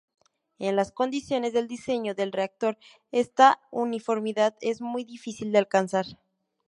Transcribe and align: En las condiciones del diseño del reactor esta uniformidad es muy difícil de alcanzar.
En 0.57 0.75
las 0.75 0.91
condiciones 0.91 1.53
del 1.53 1.67
diseño 1.67 2.15
del 2.15 2.31
reactor 2.31 2.79
esta 3.11 3.61
uniformidad 3.69 4.55
es 4.59 4.81
muy 4.81 5.03
difícil 5.03 5.51
de 5.51 5.59
alcanzar. 5.59 6.07